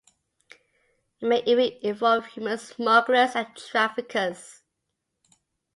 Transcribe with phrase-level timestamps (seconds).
[1.21, 4.63] It may even involve human smugglers and traffickers.